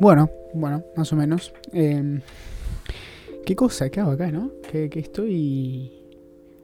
[0.00, 1.52] Bueno, bueno, más o menos.
[1.72, 2.20] Em,
[3.46, 3.90] ¿Qué cosa?
[3.90, 4.50] ¿Qué hago acá, no?
[4.70, 5.92] ¿Qué, estoy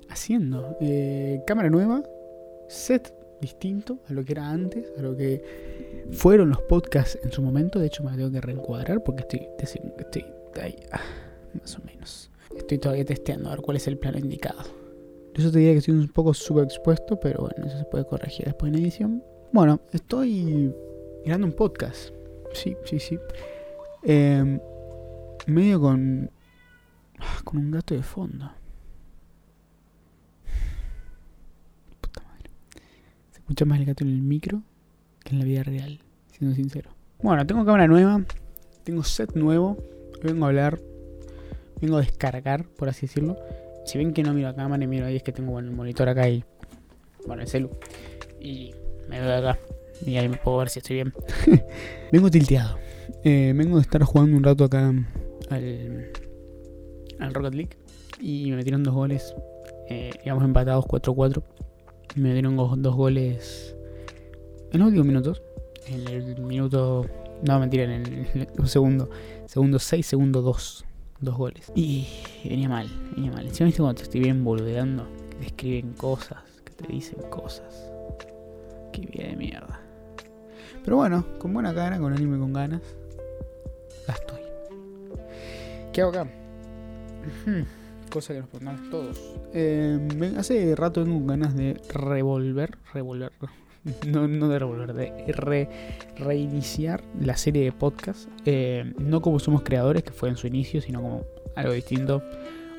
[0.09, 0.77] haciendo?
[0.81, 2.03] Eh, cámara nueva,
[2.69, 5.43] set distinto a lo que era antes, a lo que
[6.11, 7.79] fueron los podcasts en su momento.
[7.79, 10.25] De hecho, me tengo que reencuadrar porque estoy,
[10.61, 11.01] ahí, ah,
[11.61, 12.31] más o menos.
[12.57, 14.63] Estoy todavía testeando a ver cuál es el plano indicado.
[15.35, 18.73] Eso te diría que estoy un poco subexpuesto, pero bueno, eso se puede corregir después
[18.73, 19.23] en edición.
[19.53, 20.75] Bueno, estoy
[21.25, 22.13] grabando un podcast.
[22.53, 23.19] Sí, sí, sí.
[24.03, 24.61] Em,
[25.47, 26.31] medio con.
[27.19, 28.51] Ah, con un gato de fondo.
[32.01, 32.51] Puta madre.
[33.31, 34.63] Se escucha más el gato en el micro
[35.23, 36.01] que en la vida real,
[36.33, 36.91] siendo sincero.
[37.23, 38.23] Bueno, tengo cámara nueva.
[38.85, 39.77] Tengo set nuevo.
[40.23, 40.81] Vengo a hablar.
[41.81, 43.39] Vengo a descargar, por así decirlo.
[43.85, 46.09] Si ven que no miro a cámara y miro ahí, es que tengo el monitor
[46.09, 46.45] acá y.
[47.27, 47.71] Bueno, el celu.
[48.41, 48.73] Y
[49.09, 49.59] me veo acá.
[50.07, 51.13] Y ahí me puedo ver si estoy bien.
[52.13, 52.79] vengo tilteado.
[53.25, 54.93] Eh, vengo de estar jugando un rato acá
[55.51, 56.13] al,
[57.19, 57.77] al Rocket League.
[58.21, 59.35] Y me metieron dos goles.
[59.89, 61.43] Eh, íbamos empatados 4-4.
[62.17, 63.77] Me metieron dos goles
[64.73, 65.43] en los últimos minutos.
[65.87, 67.07] En el minuto.
[67.47, 69.11] No, mentira, en el, un segundo.
[69.47, 70.85] Segundo 6, segundo 2.
[71.21, 71.73] Dos goles.
[71.75, 72.07] Y
[72.45, 73.47] venía mal, venía mal.
[73.47, 75.07] Encima viste cuando te estoy bien boludeando.
[75.31, 77.91] Que te escriben cosas, que te dicen cosas.
[78.93, 79.81] Qué vida de mierda.
[80.85, 82.81] Pero bueno, con buena cara, con ánimo y con ganas.
[84.05, 84.41] Acá estoy.
[85.93, 86.27] ¿Qué hago acá?
[88.11, 89.19] Cosa que nos preguntamos todos.
[89.53, 92.77] Eh, hace rato tengo ganas de revolver.
[92.93, 93.33] Revolver.
[94.07, 95.69] No, no de revolver, de
[96.19, 98.29] reiniciar la serie de podcast.
[98.45, 101.25] Eh, no como somos creadores, que fue en su inicio, sino como
[101.57, 102.23] algo distinto.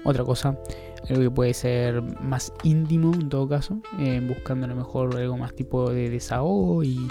[0.04, 0.58] Otra cosa,
[1.10, 3.82] algo que puede ser más íntimo en todo caso.
[4.00, 7.08] Eh, buscando a lo mejor algo más tipo de desahogo y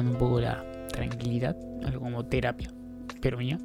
[0.00, 2.70] un poco la tranquilidad, algo como terapia,
[3.20, 3.58] pero mía.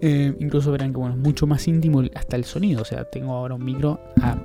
[0.00, 2.82] Eh, incluso verán que bueno, es mucho más íntimo hasta el sonido.
[2.82, 4.38] O sea, tengo ahora un micro a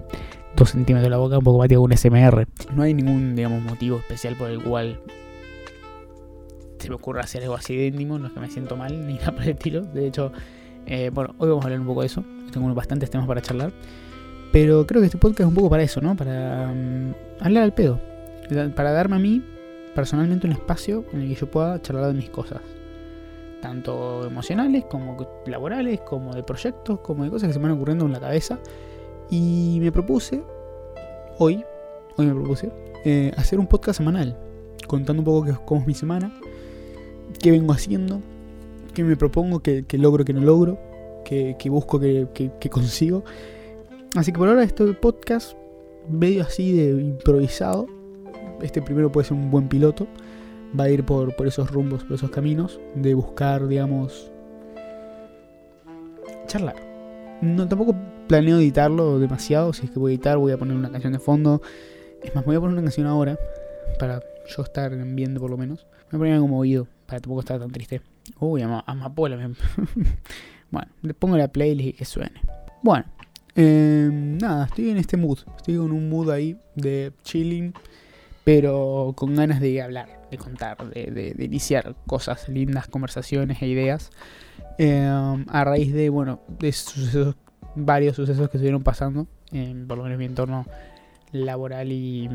[0.55, 2.47] 2 centímetros de la boca, un poco más que un SMR.
[2.73, 4.99] No hay ningún, digamos, motivo especial por el cual
[6.79, 8.17] se me ocurra hacer algo así de íntimo.
[8.17, 9.81] No es que me siento mal ni nada por el estilo.
[9.81, 10.31] De hecho,
[10.85, 12.23] eh, bueno, hoy vamos a hablar un poco de eso.
[12.51, 13.71] Tengo bastantes temas para charlar.
[14.51, 16.15] Pero creo que este podcast es un poco para eso, ¿no?
[16.15, 17.99] Para mm, hablar al pedo.
[18.75, 19.41] Para darme a mí
[19.93, 22.61] personalmente un espacio en el que yo pueda charlar de mis cosas.
[23.61, 28.05] Tanto emocionales como laborales, como de proyectos, como de cosas que se me van ocurriendo
[28.05, 28.59] en la cabeza.
[29.29, 30.43] Y me propuse,
[31.37, 31.63] hoy,
[32.17, 32.71] hoy me propuse,
[33.05, 34.37] eh, hacer un podcast semanal.
[34.87, 36.33] Contando un poco cómo es mi semana,
[37.39, 38.19] qué vengo haciendo,
[38.93, 40.79] qué me propongo, qué, logro, qué no logro,
[41.23, 43.23] qué, busco, qué, qué consigo.
[44.15, 45.55] Así que por ahora este podcast
[46.09, 47.87] medio así de improvisado
[48.61, 50.07] este primero puede ser un buen piloto.
[50.79, 54.31] Va a ir por, por esos rumbos, por esos caminos, de buscar, digamos,
[56.47, 56.75] charlar.
[57.41, 57.95] No, tampoco
[58.27, 59.73] planeo editarlo demasiado.
[59.73, 61.61] Si es que voy a editar, voy a poner una canción de fondo.
[62.23, 63.37] Es más, voy a poner una canción ahora.
[63.99, 65.87] Para yo estar viendo por lo menos.
[66.11, 66.87] Me voy a poner como oído.
[67.05, 68.01] Para tampoco estar tan triste.
[68.39, 69.37] Uy, amapola.
[70.71, 72.41] bueno, le pongo la playlist y que suene.
[72.83, 73.05] Bueno,
[73.55, 75.39] eh, nada, estoy en este mood.
[75.57, 77.73] Estoy en un mood ahí de chilling
[78.43, 84.09] pero con ganas de hablar, de contar, de, iniciar cosas lindas, conversaciones e ideas.
[84.77, 87.35] Em, a raíz de, bueno, de sucesos,
[87.75, 89.27] varios sucesos que estuvieron pasando,
[89.87, 90.65] por lo menos en mi entorno
[91.31, 92.29] laboral y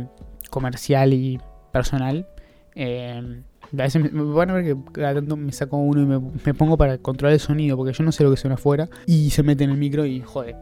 [0.51, 1.41] comercial y
[1.73, 2.29] personal.
[2.75, 3.43] Eh,
[3.73, 6.55] a veces me, van a ver que cada tanto me saco uno y me, me,
[6.55, 9.43] pongo para controlar el sonido, porque yo no sé lo que suena afuera, y se
[9.43, 10.55] mete en el micro y jode.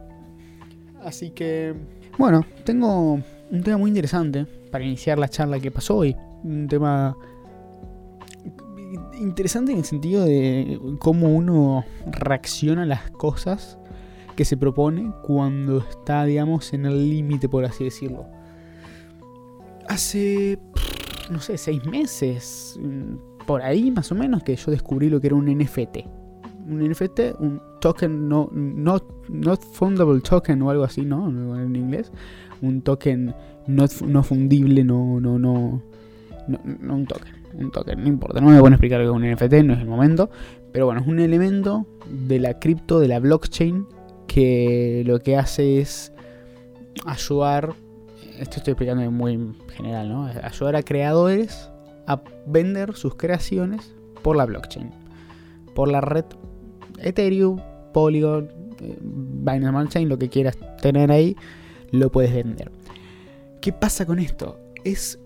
[1.03, 1.75] Así que,
[2.17, 3.19] bueno, tengo
[3.51, 6.17] un tema muy interesante para iniciar la charla que pasó hoy.
[6.43, 7.15] Un tema
[9.17, 13.79] interesante en el sentido de cómo uno reacciona a las cosas
[14.35, 18.25] que se propone cuando está, digamos, en el límite, por así decirlo.
[19.87, 20.59] Hace,
[21.29, 22.77] no sé, seis meses,
[23.47, 25.99] por ahí más o menos, que yo descubrí lo que era un NFT.
[26.67, 31.29] Un NFT, un token, no, not, not fundable token o algo así, ¿no?
[31.29, 32.11] En inglés.
[32.61, 33.33] Un token
[33.67, 35.81] no, no fundible, no, no, no,
[36.47, 39.33] no, un token, un token, no importa, no me voy explicar lo que es un
[39.33, 40.29] NFT, no es el momento,
[40.71, 43.87] pero bueno, es un elemento de la cripto, de la blockchain,
[44.27, 46.11] que lo que hace es
[47.05, 47.73] ayudar,
[48.39, 50.25] esto estoy explicando muy general, ¿no?
[50.25, 51.69] Ayudar a creadores
[52.07, 54.91] a vender sus creaciones por la blockchain,
[55.73, 56.25] por la red
[56.99, 57.59] Ethereum,
[57.93, 61.35] Polygon, eh, Binance Smart Chain, lo que quieras tener ahí,
[61.91, 62.71] lo puedes vender.
[63.65, 64.59] ¿Qué pasa con esto?
[64.83, 65.17] Es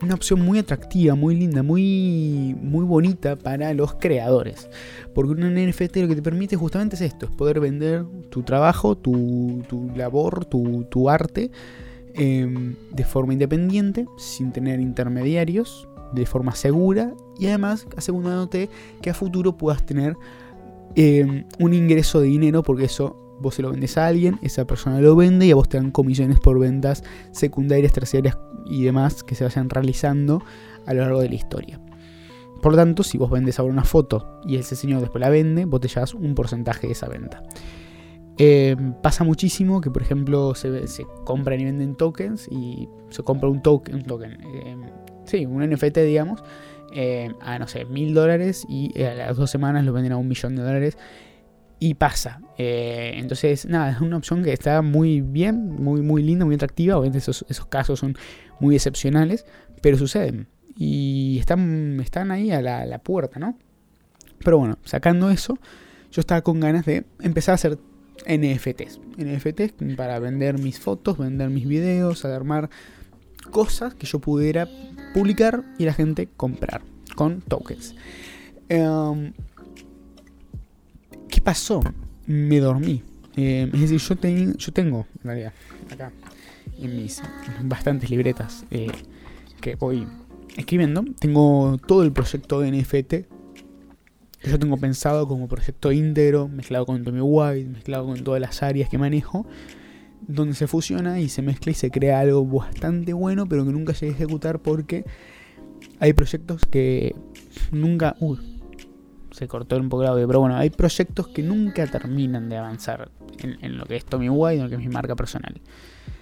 [0.00, 4.68] una opción muy atractiva, muy linda, muy, muy bonita para los creadores.
[5.12, 8.96] Porque un NFT lo que te permite justamente es esto, es poder vender tu trabajo,
[8.96, 9.64] tu,
[9.96, 11.50] labor, tu, arte
[12.14, 18.70] em, de forma independiente, sin tener intermediarios, de forma segura y además asegurándote
[19.02, 20.14] que a futuro puedas tener
[20.94, 25.00] em, un ingreso de dinero porque eso vos se lo vendes a alguien, esa persona
[25.00, 29.34] lo vende y a vos te dan comisiones por ventas secundarias, terciarias y demás que
[29.34, 30.42] se vayan realizando
[30.86, 31.80] a lo largo de la historia.
[32.62, 35.66] Por lo tanto, si vos vendes ahora una foto y ese señor después la vende,
[35.66, 37.42] vos te llevas un porcentaje de esa venta.
[38.38, 43.48] Eh, pasa muchísimo que, por ejemplo, se, se, compran y venden tokens y se compra
[43.48, 44.76] un token, un eh,
[45.24, 46.42] sí, un NFT, digamos,
[46.94, 50.26] eh, a no sé, mil dólares y a las dos semanas lo venden a un
[50.26, 50.96] millón de dólares
[51.84, 52.40] y pasa.
[52.56, 56.96] Eh, entonces, nada, es una opción que está muy bien, muy, muy linda, muy atractiva.
[56.96, 58.16] Obviamente esos, esos casos son
[58.58, 59.44] muy excepcionales,
[59.82, 60.46] pero suceden.
[60.78, 63.58] Y están, están ahí a la, puerta, ¿no?
[64.42, 65.58] Pero bueno, sacando eso,
[66.10, 67.78] yo estaba con ganas de empezar a hacer
[68.26, 68.98] NFTs.
[69.18, 72.70] NFTs para vender mis fotos, vender mis videos, armar
[73.50, 74.70] cosas que yo pudiera
[75.12, 76.80] publicar y la gente comprar
[77.14, 77.94] con tokens.
[78.70, 79.53] Em, ¿Qué
[81.44, 81.82] pasó?
[82.26, 83.02] Me dormí.
[83.36, 85.52] Eh, es decir, yo, yo tengo, en realidad,
[85.92, 86.12] acá,
[86.78, 87.22] en mis
[87.62, 88.90] bastantes libretas eh,
[89.60, 90.06] que voy
[90.56, 93.14] escribiendo, tengo todo el proyecto de NFT
[94.44, 98.62] que yo tengo pensado como proyecto íntegro, mezclado con Tommy White, mezclado con todas las
[98.62, 99.46] áreas que manejo,
[100.28, 103.94] donde se fusiona y se mezcla y se crea algo bastante bueno, pero que nunca
[103.94, 105.04] llegué a ejecutar porque
[105.98, 107.16] hay proyectos que
[107.72, 108.16] nunca...
[108.20, 108.38] Uy,
[109.34, 113.10] se cortó un poco el audio, pero bueno, hay proyectos que nunca terminan de avanzar
[113.38, 115.60] en, lo que es Tommy White, en lo que es mi marca personal.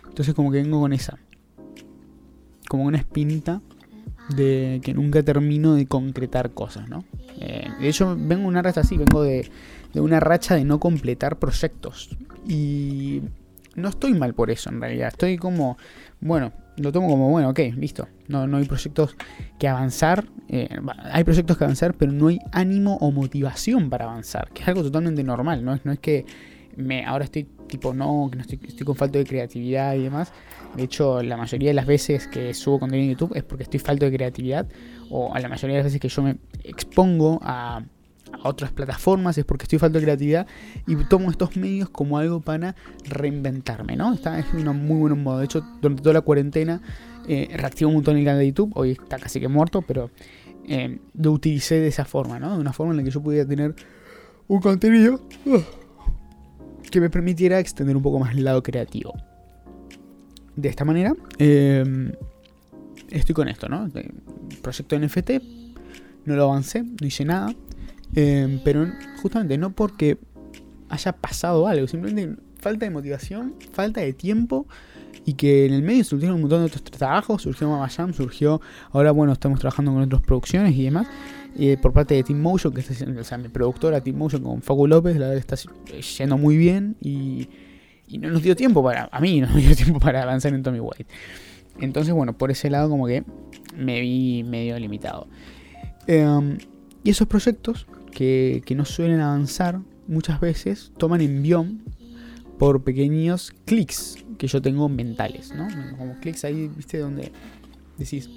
[0.08, 1.18] Entonces como que vengo con esa,
[2.68, 3.60] como una espinita
[4.34, 7.04] de que nunca termino de concretar cosas, ¿no?
[7.38, 9.50] Eh, de hecho, vengo una racha así, vengo de,
[9.92, 12.16] de una racha de no completar proyectos.
[12.48, 13.20] Y
[13.74, 15.08] no estoy mal por eso en realidad.
[15.08, 15.76] Estoy como,
[16.22, 18.08] bueno, lo tomo como, bueno, ok, listo.
[18.28, 19.16] No, no hay proyectos
[19.58, 20.24] que avanzar.
[20.48, 20.68] Eh,
[21.10, 24.50] hay proyectos que avanzar, pero no hay ánimo o motivación para avanzar.
[24.52, 25.64] Que es algo totalmente normal.
[25.64, 26.24] No no es que
[26.76, 30.32] me, ahora estoy tipo, no, que no estoy, estoy con falta de creatividad y demás.
[30.76, 33.80] De hecho, la mayoría de las veces que subo contenido en YouTube es porque estoy
[33.80, 34.66] falto de creatividad.
[35.10, 37.82] O a la mayoría de las veces que yo me expongo a
[38.32, 40.46] a otras plataformas, es porque estoy falta de creatividad
[40.86, 42.74] y tomo estos medios como algo para
[43.04, 44.12] reinventarme, ¿no?
[44.12, 45.38] Está, es un muy buen modo.
[45.38, 46.80] De hecho, durante toda la cuarentena
[47.28, 50.10] eh, reactivo un montón el canal de YouTube, hoy está casi que muerto, pero
[50.66, 52.54] eh, lo utilicé de esa forma, ¿no?
[52.54, 53.74] De una forma en la que yo pudiera tener
[54.48, 55.60] un contenido uh,
[56.90, 59.14] que me permitiera extender un poco más el lado creativo.
[60.56, 62.12] De esta manera, eh,
[63.10, 63.88] estoy con esto, ¿no?
[64.62, 65.30] Proyecto NFT,
[66.26, 67.54] no lo avancé, no hice nada.
[68.14, 68.86] Em, pero
[69.20, 70.18] justamente no porque
[70.88, 74.66] haya pasado algo, simplemente falta de motivación, falta de tiempo
[75.24, 78.60] y que en el medio surgieron un montón de otros trabajos, surgió Mamayam, surgió,
[78.90, 81.06] ahora bueno, estamos trabajando con otras producciones y demás,
[81.58, 84.62] eh, por parte de Team Motion, que está o sea, mi productora Team Motion con
[84.62, 85.56] Facu López, la verdad está
[86.18, 87.48] yendo muy bien y,
[88.08, 90.62] y, no nos dio tiempo para, a mí no nos dio tiempo para avanzar en
[90.62, 91.06] Tommy White.
[91.80, 93.24] Entonces bueno, por ese lado como que
[93.76, 95.28] me vi medio limitado.
[96.06, 96.58] Em,
[97.04, 101.82] y esos proyectos que, no suelen avanzar muchas veces toman envión
[102.58, 105.66] por pequeños clics que yo tengo mentales, ¿no?
[105.96, 107.32] Como clics ahí, viste, donde
[107.98, 108.30] decís,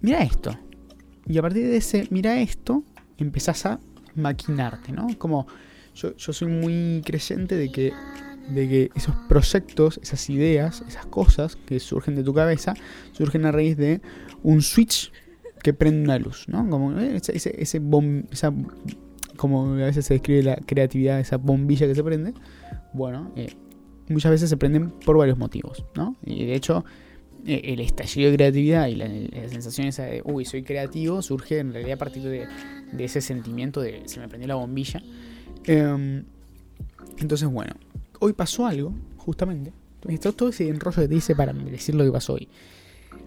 [0.00, 0.58] mira esto.
[1.26, 2.82] Y a partir de ese, mira esto,
[3.18, 3.80] empezás a
[4.14, 5.06] maquinarte, ¿no?
[5.18, 5.46] Como
[5.94, 7.92] yo, yo soy muy creyente de que,
[8.50, 12.74] de que esos proyectos, esas ideas, esas cosas que surgen de tu cabeza,
[13.12, 14.00] surgen a raíz de
[14.42, 15.12] un switch
[15.62, 16.68] que prende una luz, ¿no?
[16.68, 17.80] Como eh, ese, ese,
[18.30, 18.52] esa,
[19.36, 22.34] como a veces se describe la creatividad, esa bombilla que se prende,
[22.92, 23.54] bueno, eh,
[24.08, 26.16] muchas veces se prenden por varios motivos, ¿no?
[26.24, 26.84] Y de hecho,
[27.46, 29.08] eh, el estallido de creatividad y la,
[29.48, 32.46] sensación esa de, uy, soy creativo, surge en realidad a partir de,
[32.98, 35.02] ese sentimiento de, se me prendió la bombilla.
[35.64, 36.24] Em,
[37.18, 37.74] entonces, bueno,
[38.18, 39.72] hoy pasó algo, justamente.
[40.20, 42.48] Todo, todo ese enrollo que te hice para decir lo que pasó hoy.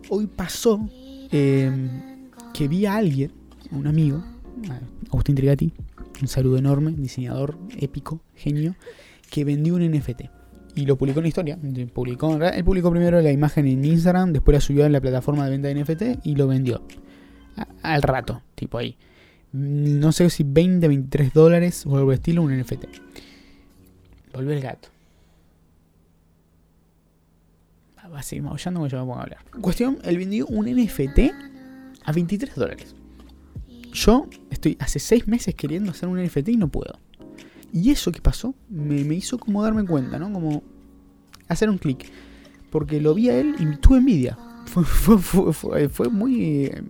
[0.09, 0.89] Hoy pasó
[1.31, 2.14] em,
[2.55, 3.33] que vi a alguien,
[3.71, 4.23] un amigo,
[5.09, 5.73] Agustín Trigati,
[6.21, 8.75] un saludo enorme, diseñador épico, genio,
[9.29, 10.21] que vendió un NFT.
[10.75, 11.59] Y lo publicó en la historia.
[11.93, 15.51] Publicó, él publicó primero la imagen en Instagram, después la subió en la plataforma de
[15.51, 16.81] venta de NFT y lo vendió.
[17.81, 18.97] al rato, tipo ahí.
[19.51, 22.85] No sé si 20, 23 dólares o algo de estilo, un NFT.
[24.33, 24.87] Volvió el gato.
[28.13, 29.39] va a seguir maullando cuando yo me ponga a hablar.
[29.59, 31.54] Cuestión, él vendió un NFT
[32.05, 32.95] a 23 dólares.
[33.93, 36.99] Yo estoy hace 6 meses queriendo hacer un NFT y no puedo.
[37.73, 40.31] Y eso que pasó me, me hizo como darme cuenta, ¿no?
[40.31, 40.63] Como
[41.47, 42.05] hacer un clic.
[42.69, 44.37] Porque lo vi a él y tuve envidia.
[44.65, 46.65] Fue, fue, fue, muy...
[46.65, 46.81] eh,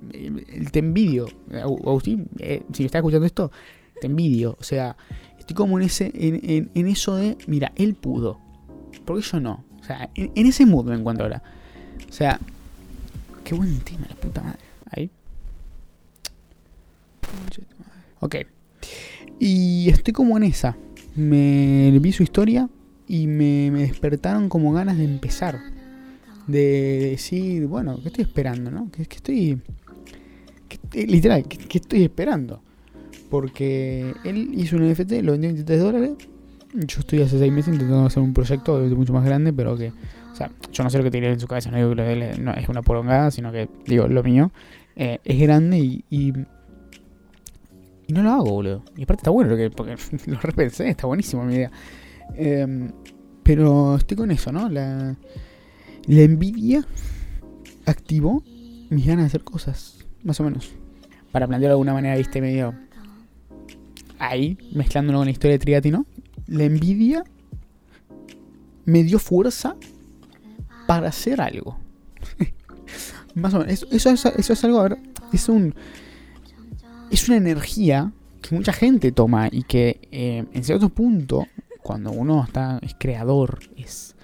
[0.71, 1.27] te envidio.
[1.51, 3.51] Agustín, eh, si me estás escuchando esto,
[3.99, 4.55] te envidio.
[4.59, 4.95] O sea,
[5.37, 8.39] estoy como en ese en, en, eso de, mira, él pudo.
[9.03, 9.65] ¿Por qué yo no?
[9.81, 11.43] O sea, en, en ese mood me encuentro ahora.
[12.09, 12.39] O sea,
[13.43, 14.64] qué buen tema, la puta madre.
[14.95, 15.09] Ahí.
[18.19, 18.35] Ok.
[19.39, 20.77] Y estoy como en esa.
[21.15, 22.69] Me vi su historia
[23.07, 25.59] y me, despertaron como ganas de empezar.
[26.47, 28.89] De decir, bueno, ¿qué estoy esperando, no?
[28.91, 29.61] ¿Qué, qué estoy.
[30.93, 32.61] literal, ¿qué, estoy esperando?
[33.29, 36.11] Porque él hizo un NFT, lo vendió en 23 dólares.
[36.73, 39.91] Yo estoy hace 6 meses intentando hacer un proyecto mucho más grande, pero que.
[40.31, 42.03] O sea, yo no sé lo que tiene en su cabeza, no digo que lo
[42.03, 42.21] de él
[42.57, 44.51] es una porongada, sino que, digo, lo mío
[44.95, 46.33] eh, es grande y, y.
[48.07, 48.83] no lo hago, boludo.
[48.95, 49.95] Y aparte está bueno, porque, porque
[50.31, 51.71] lo repensé, está buenísimo mi idea.
[52.35, 52.91] Em,
[53.43, 54.69] pero estoy con eso, ¿no?
[54.69, 55.15] La,
[56.07, 56.85] la envidia
[57.85, 58.43] activó
[58.89, 60.71] mis ganas de hacer cosas, más o menos.
[61.31, 62.73] Para plantearlo de alguna manera, viste, medio
[64.19, 66.05] ahí, mezclándolo con la historia de Trigatino.
[66.47, 67.23] La envidia
[68.85, 69.75] me dio fuerza
[70.87, 71.77] para hacer algo.
[73.35, 73.85] Más o menos.
[73.91, 74.97] Eso, es- eso es algo, a ver,
[75.31, 75.75] es un.
[77.11, 78.11] Es una energía
[78.41, 81.45] que mucha gente toma y que eh, en cierto punto,
[81.83, 84.15] cuando uno está, es creador, es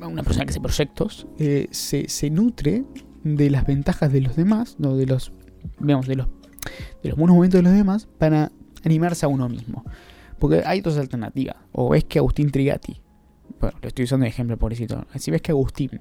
[0.00, 2.84] una persona que hace proyectos, eh, se, se nutre
[3.24, 5.32] de las ventajas de los demás, no, de los,
[5.78, 6.28] digamos, de los,
[7.02, 8.50] de los buenos momentos de los demás para
[8.84, 9.84] animarse a uno mismo.
[10.38, 11.56] Porque hay dos alternativas.
[11.72, 13.00] O ves que Agustín Trigati,
[13.60, 15.06] bueno, lo estoy usando de ejemplo, pobrecito.
[15.18, 16.00] Si ves que Agustín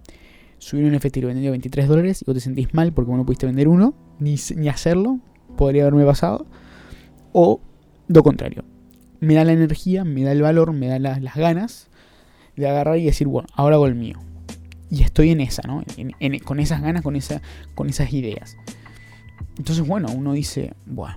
[0.60, 3.10] subió un NFT y lo vendió a 23 dólares y vos te sentís mal porque
[3.10, 5.20] vos no pudiste vender uno, ni, ni hacerlo,
[5.58, 6.46] podría haberme pasado.
[7.34, 7.62] O
[8.08, 8.64] lo contrario.
[9.20, 11.90] Me da la energía, me da el valor, me da la- las ganas
[12.56, 14.20] de agarrar y decir, bueno, ahora hago el mío.
[14.90, 15.84] Y estoy en esa, ¿no?
[15.98, 17.42] En- en- con esas ganas, con, esa,
[17.76, 18.58] con esas ideas.
[19.58, 21.16] Entonces, bueno, uno dice, bueno,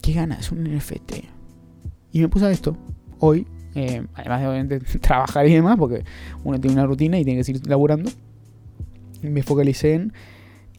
[0.00, 1.24] qué ganas, un NFT.
[2.12, 2.76] Y me puse a esto
[3.18, 6.04] hoy, eh, además de obviamente trabajar y demás, porque
[6.44, 8.10] uno tiene una rutina y tiene que seguir laburando.
[9.22, 10.12] Me focalicé en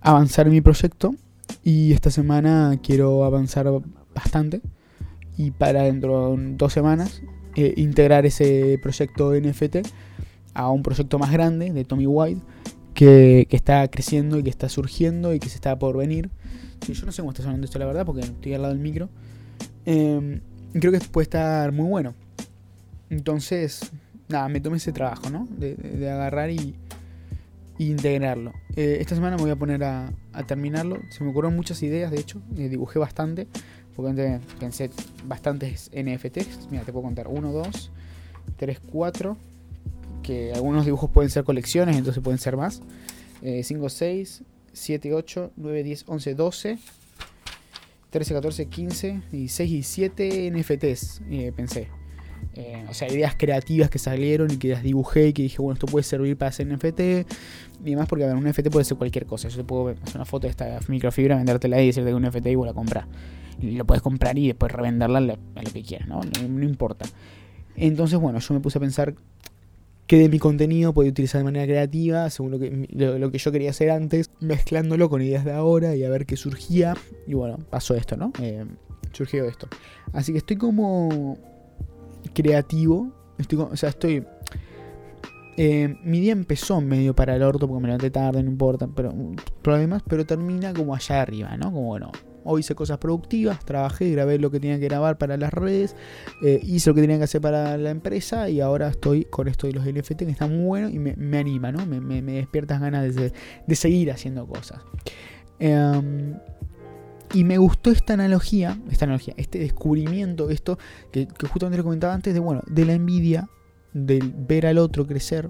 [0.01, 1.15] avanzar en mi proyecto.
[1.63, 3.67] Y esta semana quiero avanzar
[4.13, 4.61] bastante.
[5.37, 7.21] Y para dentro de dos semanas
[7.55, 9.77] eh, integrar ese proyecto NFT
[10.53, 12.41] a un proyecto más grande de Tommy White
[12.93, 16.29] que, está creciendo y que está surgiendo y que se está por venir.
[16.85, 18.83] Sí, yo no sé cómo está sonando esto, la verdad, porque estoy al lado del
[18.83, 19.09] micro.
[19.85, 20.41] Eh,
[20.73, 22.13] creo que puede estar muy bueno.
[23.09, 23.91] Entonces,
[24.27, 25.47] nada, me tomé ese trabajo, ¿no?
[25.57, 26.75] De- de agarrar y,
[27.77, 28.53] y integrarlo.
[28.75, 30.99] Eh, esta semana me voy a poner a, a terminarlo.
[31.09, 32.41] Se me ocurrieron muchas ideas, de hecho.
[32.57, 33.47] eh, dibujé bastante.
[33.95, 34.89] Porque antes pensé
[35.25, 36.67] bastantes NFTs.
[36.71, 37.27] Mira, te puedo contar.
[37.27, 37.91] 1, 2,
[38.57, 39.37] 3, 4.
[40.23, 42.81] Que algunos dibujos pueden ser colecciones, entonces pueden ser más.
[43.41, 46.79] 5, 6, 7, 8, 9, 10, 11, 12.
[48.09, 51.89] 13, 14, 15, 16 y 17 NFTs, eh, pensé.
[52.55, 55.73] Eh, o sea, ideas creativas que salieron y que las dibujé y que dije, bueno,
[55.73, 58.97] esto puede servir para hacer NFT y demás, porque a ver, un NFT puede ser
[58.97, 59.49] cualquier cosa.
[59.49, 62.47] Yo te puedo hacer una foto de esta microfibra, vendértela y decirte que un NFT
[62.47, 63.07] y vos la compras.
[63.61, 65.37] Y lo puedes comprar y después revenderla a lo,
[65.73, 66.21] que quieras, ¿no?
[66.47, 66.63] ¿no?
[66.63, 67.05] importa.
[67.75, 69.15] Entonces, bueno, yo me puse a pensar
[70.07, 73.51] que de mi contenido podía utilizar de manera creativa, según lo que, lo que yo
[73.51, 76.95] quería hacer antes, mezclándolo con ideas de ahora y a ver qué surgía.
[77.25, 78.33] Y bueno, pasó esto, ¿no?
[78.41, 78.65] Eh,
[79.11, 79.67] surgió esto.
[80.11, 81.37] Así que estoy como
[82.33, 83.11] creativo.
[83.37, 84.25] Estoy, o sea, estoy.
[85.57, 89.13] eh, mi día empezó medio para el orto porque me levanté tarde, no importa, pero
[89.61, 91.71] problemas, pero termina como allá arriba, ¿no?
[91.71, 92.11] Como bueno,
[92.43, 95.95] hoy hice cosas productivas, trabajé, grabé lo que tenía que grabar para las redes,
[96.43, 99.67] eh, hice lo que tenía que hacer para la empresa y ahora estoy con esto
[99.67, 101.85] de los NFT que está muy bueno y me, anima, ¿no?
[101.85, 103.33] Me, me, despiertas ganas de,
[103.65, 104.81] de seguir haciendo cosas.
[105.59, 106.35] Em,
[107.33, 110.77] y me gustó esta analogía, esta analogía, este descubrimiento, esto
[111.11, 113.49] que, que justamente le comentaba antes, de bueno, de la envidia,
[113.93, 115.49] del ver al otro crecer,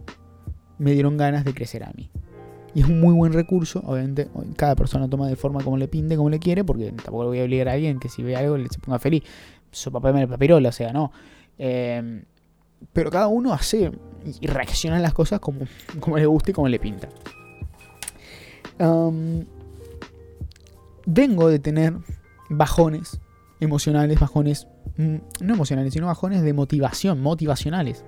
[0.77, 2.09] me dieron ganas de crecer a mí.
[2.75, 6.15] Y es un muy buen recurso, obviamente cada persona toma de forma como le pinte,
[6.15, 8.67] como le quiere, porque tampoco voy a obligar a alguien que si ve algo le
[8.69, 9.23] se ponga feliz.
[9.71, 11.11] Su papá me papirola, o sea, no.
[11.59, 12.23] Eh,
[12.91, 13.91] pero cada uno hace
[14.41, 15.61] y reacciona a las cosas como,
[15.99, 17.09] como le gusta y como le pinta.
[21.05, 21.93] Vengo de tener
[22.49, 23.19] bajones
[23.59, 24.67] emocionales, bajones,
[24.97, 28.03] mm, no emocionales, sino bajones de motivación, motivacionales.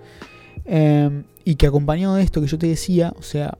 [0.65, 3.57] Eh, y que acompañado de esto que yo te decía, o sea,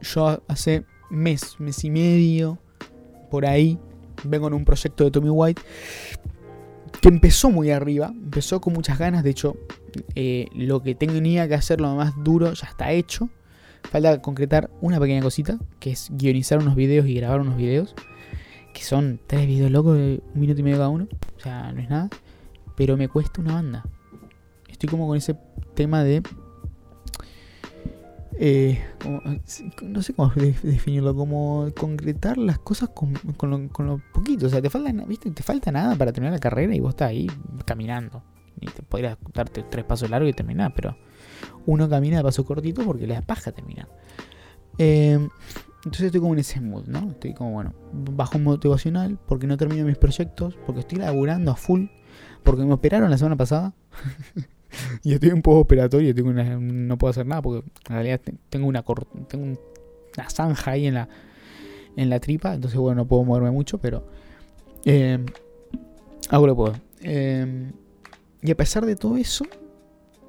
[0.00, 2.58] yo hace mes, mes y medio,
[3.30, 3.78] por ahí,
[4.24, 5.62] vengo en un proyecto de Tommy White
[7.00, 9.56] que empezó muy arriba, empezó con muchas ganas, de hecho,
[10.14, 13.28] eh, lo que tenía que hacer, lo más duro, ya está hecho.
[13.90, 17.94] Falta concretar una pequeña cosita, que es guionizar unos videos y grabar unos videos,
[18.74, 21.80] que son tres videos locos de un minuto y medio cada uno, o sea, no
[21.80, 22.10] es nada,
[22.76, 23.84] pero me cuesta una banda.
[24.68, 25.34] Estoy como con ese
[25.74, 26.22] tema de
[28.36, 28.82] eh,
[29.82, 34.46] no sé cómo definirlo, como concretar las cosas con, lo, poquito.
[34.46, 35.30] O sea, te falta, ¿viste?
[35.30, 37.28] te falta nada para terminar la carrera y vos estás ahí
[37.64, 38.22] caminando.
[38.60, 40.96] Y te podrías darte tres pasos largos y terminar, pero
[41.66, 43.88] uno camina de paso cortito porque le da paja terminar.
[44.78, 45.28] Eh,
[45.84, 47.10] entonces estoy como en ese mood, ¿no?
[47.10, 51.86] Estoy como, bueno, bajo motivacional porque no termino mis proyectos, porque estoy laburando a full,
[52.42, 53.74] porque me operaron la semana pasada.
[55.02, 58.82] y estoy un poco operatorio, tengo no puedo hacer nada porque en realidad tengo una
[59.28, 61.08] tengo una zanja ahí en la
[61.96, 64.06] en la tripa, entonces bueno, no puedo moverme mucho, pero
[64.84, 65.18] eh,
[66.30, 66.74] hago lo puedo.
[67.02, 67.70] Eh,
[68.42, 69.44] y a pesar de todo eso,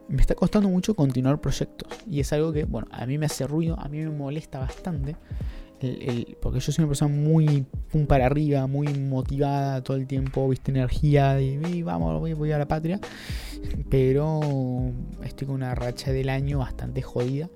[0.08, 1.90] me está costando mucho continuar proyectos.
[2.10, 5.16] Y es algo que, bueno, a mí me hace ruido, a mí me molesta bastante
[6.42, 10.72] porque yo soy una persona muy pum para arriba, muy motivada todo el tiempo, viste,
[10.72, 13.00] energía de vamos, voy, voy, a la patria.
[13.90, 14.42] Pero
[15.24, 17.50] estoy con una racha del año bastante jodida.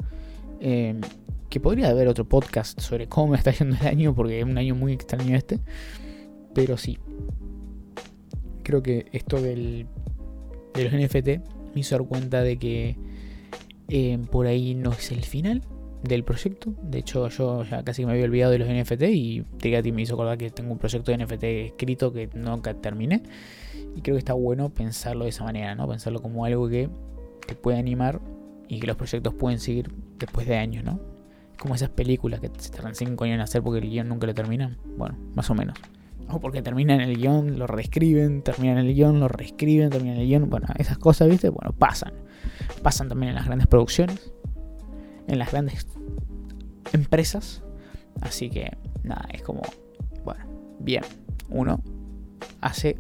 [0.60, 1.02] Em,
[1.50, 4.58] que podría haber otro podcast sobre cómo me está yendo el año, porque es un
[4.58, 5.60] año muy extraño este.
[6.54, 7.00] Pero sí.
[8.64, 9.88] Creo que esto del,
[10.76, 12.98] de los NFT me hizo dar cuenta de que
[13.88, 15.62] em, por ahí no es el final
[16.04, 16.74] del proyecto.
[16.82, 20.14] De hecho, yo ya casi me había olvidado de los NFT y Trigati me hizo
[20.14, 23.24] acordar que tengo un proyecto de NFT escrito que nunca terminé.
[23.96, 25.88] Y creo que está bueno pensarlo de esa manera, ¿no?
[25.88, 26.90] Pensarlo como algo que
[27.48, 28.22] te puede animar
[28.68, 31.00] y que los proyectos pueden seguir después de años, ¿no?
[31.58, 34.34] Como esas películas que se tardan 5 años en hacer porque el guion nunca lo
[34.34, 34.78] terminan.
[34.98, 35.78] Bueno, más o menos.
[36.32, 40.50] O porque terminan el guion, lo reescriben, terminan el guion, lo reescriben, terminan el guion.
[40.50, 41.50] Bueno, esas cosas, ¿viste?
[41.50, 42.14] Bueno, pasan.
[42.84, 44.32] Pasan también en las grandes producciones
[45.30, 45.88] en las grandes
[46.92, 47.64] empresas.
[48.22, 49.62] Así que nada, es como,
[50.26, 50.44] bueno,
[50.80, 51.04] bien,
[51.50, 51.82] uno
[52.60, 52.98] hace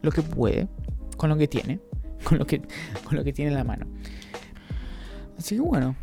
[0.00, 0.68] lo que puede
[1.16, 1.80] con lo que tiene,
[2.24, 2.62] con lo que,
[3.04, 3.86] con lo que tiene en la mano.
[5.36, 5.96] Así que bueno,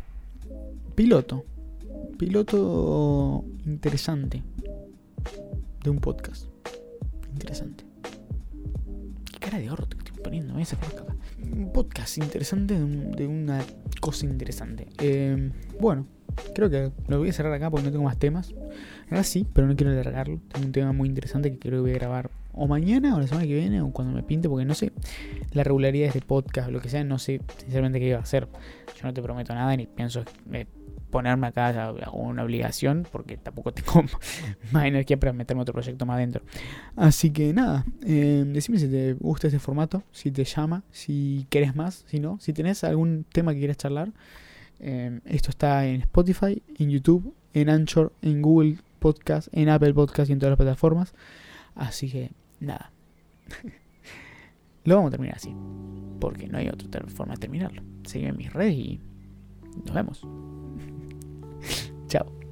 [0.94, 1.44] piloto,
[2.18, 4.42] piloto interesante
[5.82, 6.53] de un podcast.
[7.34, 7.84] Interesante.
[9.32, 10.78] Qué cara de oro que estoy poniendo, esa
[11.52, 13.60] Un podcast interesante de una
[14.00, 14.86] cosa interesante.
[14.98, 16.06] Em, bueno,
[16.54, 18.54] creo que lo voy a cerrar acá porque no tengo más temas.
[19.10, 20.40] Ahora sí, pero no quiero alargarlo.
[20.52, 23.26] Tengo un tema muy interesante que creo que voy a grabar o mañana o la
[23.26, 24.92] semana que viene o cuando me pinte, porque no sé
[25.52, 28.22] la regularidad de este podcast o lo que sea, no sé sinceramente qué iba a
[28.22, 28.46] hacer.
[28.96, 30.66] Yo no te prometo nada ni pienso eh,
[31.14, 34.02] ponerme acá una obligación porque tampoco tengo
[34.72, 36.42] más energía para meterme otro proyecto más adentro.
[36.96, 41.76] Así que nada, eh, decime si te gusta este formato, si te llama, si querés
[41.76, 44.10] más, si no, si tenés algún tema que quieras charlar.
[44.80, 50.30] Em, esto está en Spotify, en YouTube, en Anchor, en Google Podcast, en Apple Podcast
[50.30, 51.14] y en todas las plataformas.
[51.76, 52.90] Así que nada.
[54.82, 55.54] Lo vamos a terminar así.
[56.18, 57.82] Porque no hay otra forma de terminarlo.
[58.04, 59.00] Sigue en mis redes y
[59.84, 60.26] nos vemos.
[62.14, 62.43] Chao.